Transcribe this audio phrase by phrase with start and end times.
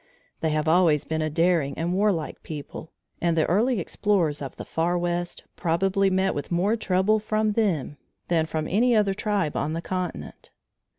[0.39, 4.65] They have always been a daring and warlike people, and the early explorers of the
[4.65, 9.73] Far West probably met with more trouble from them than from any other tribe on
[9.73, 10.49] the continent.